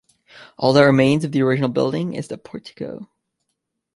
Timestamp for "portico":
2.39-3.07